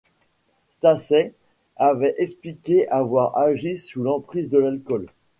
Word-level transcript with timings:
Stacey 0.67 1.31
avait 1.75 2.15
expliqué 2.17 2.87
avoir 2.89 3.37
agi 3.37 3.77
sous 3.77 4.01
l'emprise 4.01 4.49
de 4.49 4.57
l'alcool. 4.57 5.05